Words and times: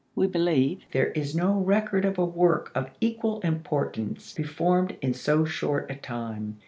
^ 0.01 0.03
We 0.15 0.25
believe 0.25 0.85
there 0.93 1.11
is 1.11 1.35
no 1.35 1.59
record 1.61 2.05
of 2.05 2.17
a 2.17 2.25
work 2.25 2.71
of 2.73 2.89
equal 2.99 3.39
importance 3.41 4.33
performed 4.33 4.97
in 4.99 5.13
so 5.13 5.45
short 5.45 5.91
a 5.91 5.95
time. 5.95 6.57